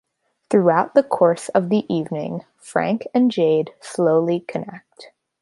Throughout 0.49 0.95
the 0.95 1.03
course 1.03 1.49
of 1.49 1.69
the 1.69 1.85
evening, 1.87 2.43
Frank 2.57 3.05
and 3.13 3.29
Jade 3.29 3.75
slowly 3.81 4.39
connect. 4.39 5.11